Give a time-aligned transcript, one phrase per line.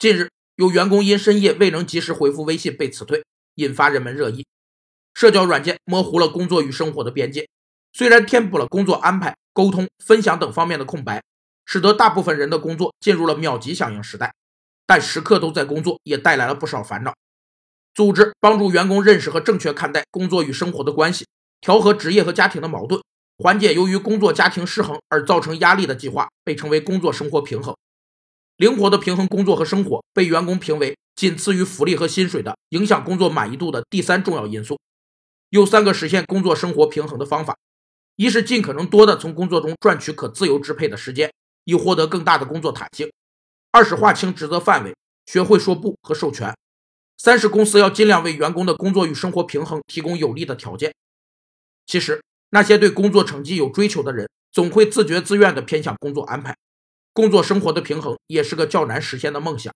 [0.00, 3.22] 近日，有员工因深夜未能及时回复微信被辞退，
[3.56, 4.46] 引发人们热议。
[5.12, 7.46] 社交软件模糊了工作与生活的边界，
[7.92, 11.22] 虽然填补了工作安排、沟通、分享等方面的空白，
[11.66, 14.32] 使得大部分人的工作进入了秒级响应时代，
[14.86, 17.12] 但时刻都在工作也带来了不少烦恼。
[17.92, 21.26] 组织帮助员工认识和正确看待工作与生活的关系，
[21.60, 23.02] 调和职业和家庭的矛盾，
[23.36, 27.76] 缓解由于工作家庭失衡而造成压力的计划，被称为工作生活平衡。
[28.60, 34.78] 灵活的平衡工作和生活，被员工评为仅次于福利和薪水的影响工作满意度的第三重要因素。
[35.48, 37.56] 有三个实现工作生活平衡的方法：
[38.16, 41.32] 一是尽可能多的从工作中赚取可自由支配的时间，
[41.64, 43.08] 以获得更大的工作弹性；
[43.72, 46.54] 二是划清职责范围，学会说不和授权。
[47.16, 50.92] 三是公司要尽量为员工的工作与生活平衡提供有利的条件。
[51.86, 56.54] 其实，那些对工作成绩有追求的人，总会自觉自愿地偏向工作安排。
[57.12, 59.72] 工作生活的平衡也是个较难实现的梦想。